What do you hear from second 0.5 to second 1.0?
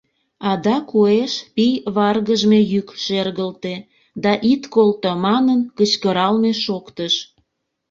Адак